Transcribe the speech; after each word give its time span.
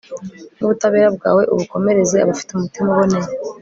n'ubutabera 0.57 1.07
bwawe 1.17 1.43
ubukomereze 1.53 2.15
abafite 2.19 2.49
umutima 2.53 2.87
uboneye 2.93 3.29